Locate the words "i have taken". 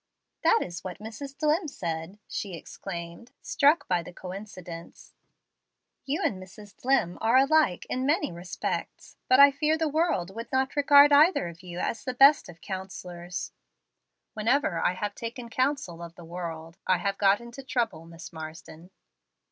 14.83-15.49